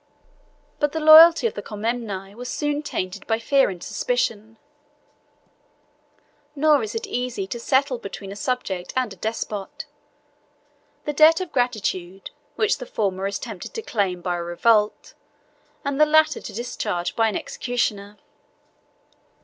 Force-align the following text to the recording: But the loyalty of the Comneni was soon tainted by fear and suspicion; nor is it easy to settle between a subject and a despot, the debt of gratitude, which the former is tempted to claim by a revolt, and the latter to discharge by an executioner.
But 0.79 0.93
the 0.93 0.99
loyalty 0.99 1.45
of 1.45 1.53
the 1.53 1.61
Comneni 1.61 2.33
was 2.33 2.49
soon 2.49 2.81
tainted 2.81 3.27
by 3.27 3.37
fear 3.37 3.69
and 3.69 3.83
suspicion; 3.83 4.57
nor 6.55 6.81
is 6.81 6.95
it 6.95 7.05
easy 7.05 7.45
to 7.45 7.59
settle 7.59 7.99
between 7.99 8.31
a 8.31 8.35
subject 8.35 8.93
and 8.97 9.13
a 9.13 9.15
despot, 9.15 9.85
the 11.05 11.13
debt 11.13 11.39
of 11.39 11.51
gratitude, 11.51 12.31
which 12.55 12.79
the 12.79 12.87
former 12.87 13.27
is 13.27 13.37
tempted 13.37 13.75
to 13.75 13.83
claim 13.83 14.21
by 14.21 14.37
a 14.37 14.41
revolt, 14.41 15.13
and 15.85 16.01
the 16.01 16.07
latter 16.07 16.41
to 16.41 16.51
discharge 16.51 17.15
by 17.15 17.27
an 17.29 17.35
executioner. 17.37 18.17